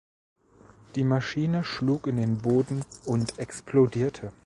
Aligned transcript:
Die 0.95 1.03
Maschine 1.03 1.63
schlug 1.63 2.07
in 2.07 2.17
den 2.17 2.39
Boden 2.39 2.83
und 3.05 3.37
explodierte. 3.37 4.33